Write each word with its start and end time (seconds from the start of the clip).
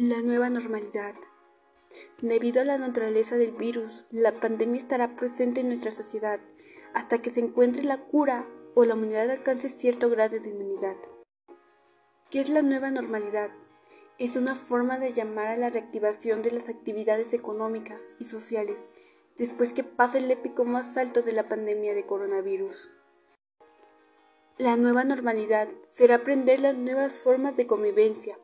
La 0.00 0.22
nueva 0.22 0.48
normalidad. 0.48 1.16
Debido 2.22 2.60
a 2.60 2.64
la 2.64 2.78
naturaleza 2.78 3.36
del 3.36 3.50
virus, 3.50 4.06
la 4.10 4.30
pandemia 4.30 4.80
estará 4.80 5.16
presente 5.16 5.60
en 5.60 5.70
nuestra 5.70 5.90
sociedad 5.90 6.38
hasta 6.94 7.20
que 7.20 7.30
se 7.30 7.40
encuentre 7.40 7.82
la 7.82 8.04
cura 8.04 8.48
o 8.76 8.84
la 8.84 8.94
humanidad 8.94 9.28
alcance 9.28 9.68
cierto 9.68 10.08
grado 10.08 10.38
de 10.38 10.50
inmunidad. 10.50 10.94
¿Qué 12.30 12.40
es 12.40 12.48
la 12.48 12.62
nueva 12.62 12.92
normalidad? 12.92 13.50
Es 14.20 14.36
una 14.36 14.54
forma 14.54 15.00
de 15.00 15.10
llamar 15.10 15.48
a 15.48 15.56
la 15.56 15.68
reactivación 15.68 16.42
de 16.42 16.52
las 16.52 16.68
actividades 16.68 17.34
económicas 17.34 18.14
y 18.20 18.24
sociales 18.26 18.78
después 19.36 19.72
que 19.72 19.82
pase 19.82 20.18
el 20.18 20.30
épico 20.30 20.64
más 20.64 20.96
alto 20.96 21.22
de 21.22 21.32
la 21.32 21.48
pandemia 21.48 21.96
de 21.96 22.06
coronavirus. 22.06 22.88
La 24.58 24.76
nueva 24.76 25.02
normalidad 25.02 25.68
será 25.90 26.14
aprender 26.14 26.60
las 26.60 26.76
nuevas 26.76 27.14
formas 27.14 27.56
de 27.56 27.66
convivencia 27.66 28.38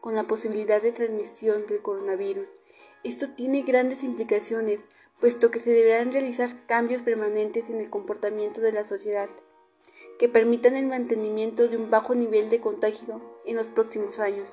con 0.00 0.14
la 0.14 0.24
posibilidad 0.24 0.80
de 0.82 0.92
transmisión 0.92 1.66
del 1.66 1.82
coronavirus. 1.82 2.48
Esto 3.04 3.30
tiene 3.30 3.62
grandes 3.62 4.02
implicaciones, 4.02 4.80
puesto 5.20 5.50
que 5.50 5.58
se 5.58 5.72
deberán 5.72 6.12
realizar 6.12 6.66
cambios 6.66 7.02
permanentes 7.02 7.70
en 7.70 7.80
el 7.80 7.90
comportamiento 7.90 8.60
de 8.60 8.72
la 8.72 8.84
sociedad, 8.84 9.28
que 10.18 10.28
permitan 10.28 10.76
el 10.76 10.86
mantenimiento 10.86 11.68
de 11.68 11.76
un 11.76 11.90
bajo 11.90 12.14
nivel 12.14 12.50
de 12.50 12.60
contagio 12.60 13.20
en 13.46 13.56
los 13.56 13.68
próximos 13.68 14.18
años. 14.18 14.50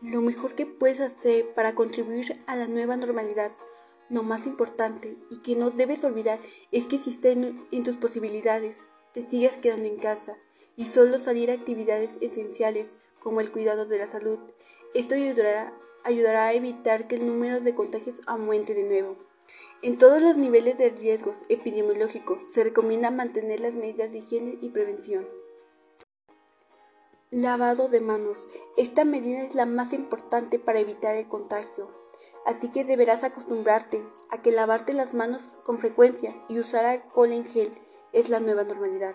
Lo 0.00 0.20
mejor 0.20 0.54
que 0.54 0.66
puedes 0.66 1.00
hacer 1.00 1.54
para 1.54 1.74
contribuir 1.74 2.40
a 2.46 2.56
la 2.56 2.66
nueva 2.66 2.96
normalidad, 2.96 3.52
lo 4.08 4.22
más 4.22 4.46
importante 4.46 5.16
y 5.30 5.38
que 5.38 5.56
no 5.56 5.70
debes 5.70 6.04
olvidar 6.04 6.38
es 6.70 6.86
que 6.86 6.98
si 6.98 7.10
está 7.10 7.30
en, 7.30 7.82
tus 7.84 7.96
posibilidades, 7.96 8.78
te 9.14 9.22
sigas 9.22 9.56
quedando 9.56 9.88
en 9.88 9.96
casa 9.96 10.36
y 10.76 10.86
solo 10.86 11.18
salir 11.18 11.50
a 11.50 11.54
actividades 11.54 12.18
esenciales 12.20 12.98
como 13.22 13.40
el 13.40 13.52
cuidado 13.52 13.86
de 13.86 13.98
la 13.98 14.08
salud. 14.08 14.38
Esto 14.94 15.14
ayudará, 15.14 15.72
ayudará 16.04 16.46
a 16.46 16.52
evitar 16.52 17.08
que 17.08 17.14
el 17.14 17.26
número 17.26 17.60
de 17.60 17.74
contagios 17.74 18.20
aumente 18.26 18.74
de 18.74 18.82
nuevo. 18.82 19.16
En 19.82 19.98
todos 19.98 20.22
los 20.22 20.36
niveles 20.36 20.78
de 20.78 20.90
riesgos 20.90 21.36
epidemiológicos 21.48 22.38
se 22.52 22.62
recomienda 22.62 23.10
mantener 23.10 23.60
las 23.60 23.74
medidas 23.74 24.12
de 24.12 24.18
higiene 24.18 24.58
y 24.60 24.68
prevención. 24.68 25.26
Lavado 27.30 27.88
de 27.88 28.00
manos. 28.00 28.38
Esta 28.76 29.04
medida 29.04 29.42
es 29.42 29.54
la 29.54 29.66
más 29.66 29.92
importante 29.92 30.58
para 30.58 30.80
evitar 30.80 31.16
el 31.16 31.28
contagio. 31.28 31.90
Así 32.44 32.68
que 32.68 32.84
deberás 32.84 33.24
acostumbrarte 33.24 34.02
a 34.30 34.42
que 34.42 34.52
lavarte 34.52 34.92
las 34.92 35.14
manos 35.14 35.58
con 35.64 35.78
frecuencia 35.78 36.34
y 36.48 36.58
usar 36.58 36.84
alcohol 36.84 37.32
en 37.32 37.46
gel 37.46 37.72
es 38.12 38.28
la 38.28 38.40
nueva 38.40 38.64
normalidad. 38.64 39.14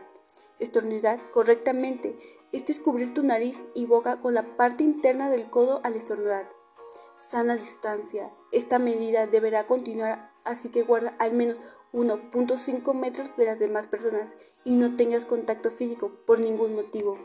Estornudar 0.59 1.31
correctamente 1.31 2.17
es 2.51 2.79
cubrir 2.79 3.13
tu 3.13 3.23
nariz 3.23 3.69
y 3.73 3.85
boca 3.85 4.19
con 4.19 4.33
la 4.33 4.57
parte 4.57 4.83
interna 4.83 5.29
del 5.29 5.49
codo 5.49 5.81
al 5.83 5.95
estornudar. 5.95 6.49
Sana 7.17 7.55
distancia. 7.55 8.31
Esta 8.51 8.79
medida 8.79 9.27
deberá 9.27 9.67
continuar, 9.67 10.31
así 10.43 10.69
que 10.69 10.83
guarda 10.83 11.15
al 11.19 11.33
menos 11.33 11.59
1.5 11.93 12.93
metros 12.93 13.35
de 13.37 13.45
las 13.45 13.59
demás 13.59 13.87
personas 13.87 14.37
y 14.63 14.75
no 14.75 14.95
tengas 14.95 15.25
contacto 15.25 15.71
físico 15.71 16.11
por 16.25 16.39
ningún 16.39 16.75
motivo. 16.75 17.17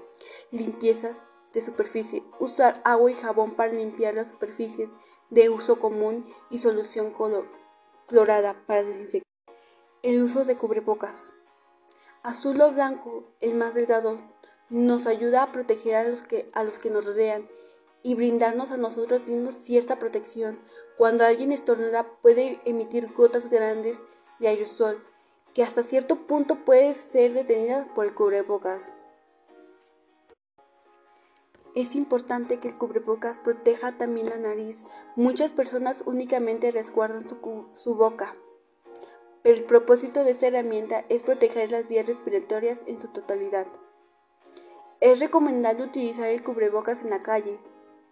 Limpiezas 0.51 1.25
de 1.53 1.61
superficie. 1.61 2.23
Usar 2.39 2.81
agua 2.84 3.11
y 3.11 3.14
jabón 3.14 3.55
para 3.55 3.73
limpiar 3.73 4.14
las 4.14 4.31
superficies 4.31 4.91
de 5.31 5.51
uso 5.51 5.79
común 5.79 6.27
y 6.51 6.59
solución 6.59 7.12
clorada 8.07 8.64
para 8.67 8.84
desinfectar. 8.84 9.31
El 10.03 10.23
uso 10.23 10.45
de 10.45 10.57
cubrebocas. 10.57 11.33
Azul 12.23 12.61
o 12.61 12.73
blanco, 12.73 13.25
el 13.41 13.55
más 13.55 13.75
delgado, 13.75 14.19
nos 14.73 15.06
ayuda 15.06 15.42
a 15.42 15.53
proteger 15.53 15.95
a 15.97 16.05
los 16.05 16.23
que, 16.23 16.48
a 16.55 16.65
los 16.65 16.78
que 16.78 16.89
nos 16.89 17.05
rodean 17.05 17.47
y 18.03 18.15
brindarnos 18.15 18.73
a 18.73 18.79
nosotros 18.79 19.27
mismos 19.27 19.55
cierta 19.55 19.98
protección. 19.98 20.59
Cuando 20.97 21.25
alguien 21.25 21.53
estornuda 21.53 22.06
puede 22.23 22.59
emitir 22.64 23.12
gotas 23.12 23.51
grandes 23.51 23.98
de 24.39 24.48
aerosol 24.48 25.05
que 25.52 25.63
hasta 25.63 25.83
cierto 25.83 26.27
punto 26.27 26.64
puede 26.64 26.95
ser 26.95 27.35
detenida 27.35 27.86
por 27.95 28.07
el 28.07 28.14
cubrebocas. 28.14 28.92
Es 31.74 31.95
importante 31.95 32.58
que 32.58 32.68
el 32.68 32.79
cubrebocas 32.79 33.39
proteja 33.39 33.98
también 33.98 34.30
la 34.30 34.39
nariz. 34.39 34.86
Muchas 35.17 35.52
personas 35.52 36.02
únicamente 36.07 36.70
resguardan 36.70 37.29
su, 37.29 37.67
su 37.74 37.95
boca, 37.95 38.35
pero 39.42 39.57
el 39.57 39.64
propósito 39.64 40.24
de 40.24 40.30
esta 40.30 40.47
herramienta 40.47 41.05
es 41.11 41.23
proteger 41.23 41.73
las 41.73 41.89
vías 41.89 42.07
respiratorias 42.07 42.79
en 42.86 43.01
su 43.01 43.08
totalidad. 43.08 43.67
Es 45.02 45.18
recomendable 45.18 45.83
utilizar 45.83 46.29
el 46.29 46.45
cubrebocas 46.45 47.02
en 47.02 47.11
la 47.11 47.24
calle 47.24 47.58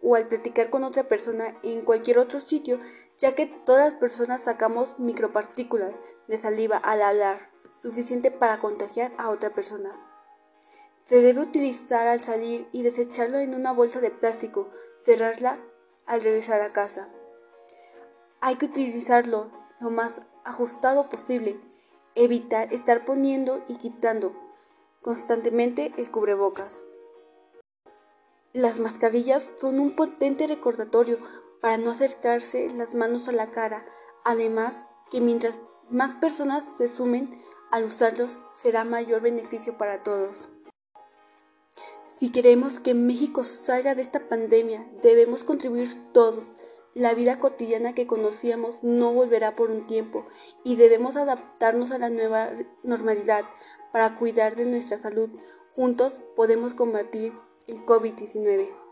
o 0.03 0.17
al 0.17 0.27
platicar 0.27 0.71
con 0.71 0.83
otra 0.83 1.07
persona 1.07 1.57
en 1.63 1.83
cualquier 1.83 2.19
otro 2.19 2.41
sitio, 2.41 2.81
ya 3.17 3.37
que 3.37 3.47
todas 3.47 3.93
las 3.93 4.01
personas 4.01 4.43
sacamos 4.43 4.99
micropartículas 4.99 5.95
de 6.27 6.39
saliva 6.39 6.79
al 6.79 7.03
hablar, 7.03 7.53
suficiente 7.81 8.33
para 8.33 8.59
contagiar 8.59 9.13
a 9.19 9.31
otra 9.31 9.51
persona. 9.51 9.91
Se 11.05 11.21
debe 11.21 11.43
utilizar 11.43 12.09
al 12.09 12.19
salir 12.19 12.67
y 12.73 12.83
desecharlo 12.83 13.39
en 13.39 13.55
una 13.55 13.71
bolsa 13.71 14.01
de 14.01 14.11
plástico, 14.11 14.69
cerrarla 15.05 15.61
al 16.07 16.25
regresar 16.25 16.61
a 16.61 16.73
casa. 16.73 17.09
Hay 18.41 18.57
que 18.57 18.67
utilizarlo 18.67 19.53
lo 19.79 19.91
más 19.91 20.27
ajustado 20.45 21.09
posible, 21.09 21.61
evitar 22.17 22.73
estar 22.75 23.05
poniendo 23.05 23.65
y 23.69 23.77
quitando 23.77 24.50
constantemente 25.03 25.93
el 25.97 26.11
cubrebocas. 26.11 26.85
Las 28.53 28.81
mascarillas 28.81 29.53
son 29.61 29.79
un 29.79 29.95
potente 29.95 30.47
recordatorio 30.47 31.19
para 31.61 31.79
no 31.79 31.91
acercarse 31.91 32.71
las 32.75 32.95
manos 32.95 33.29
a 33.29 33.33
la 33.33 33.51
cara, 33.51 33.87
además 34.25 34.75
que 35.11 35.21
mientras 35.21 35.59
más 35.89 36.15
personas 36.17 36.77
se 36.77 36.89
sumen 36.89 37.43
al 37.71 37.85
usarlos 37.85 38.33
será 38.33 38.85
mayor 38.85 39.23
beneficio 39.23 39.79
para 39.79 40.03
todos. 40.03 40.49
Si 42.19 42.31
queremos 42.33 42.81
que 42.81 42.93
México 42.93 43.45
salga 43.45 43.95
de 43.95 44.03
esta 44.03 44.29
pandemia, 44.29 44.87
debemos 45.03 45.45
contribuir 45.45 45.89
todos. 46.13 46.55
La 46.95 47.15
vida 47.15 47.39
cotidiana 47.39 47.95
que 47.95 48.09
conocíamos 48.09 48.83
no 48.83 49.13
volverá 49.13 49.55
por 49.55 49.71
un 49.71 49.87
tiempo 49.87 50.27
y 50.65 50.75
debemos 50.75 51.17
adaptarnos 51.17 51.93
a 51.93 51.99
la 51.99 52.11
nueva 52.11 52.51
normalidad 52.83 53.45
para 53.93 54.17
cuidar 54.17 54.57
de 54.57 54.67
nuestra 54.67 54.97
salud. 54.97 55.31
Juntos 55.75 56.21
podemos 56.35 56.75
combatir 56.75 57.33
el 57.69 57.87
COVID-19. 57.87 58.90